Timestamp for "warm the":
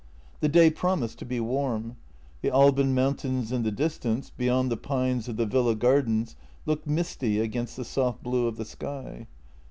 1.39-2.49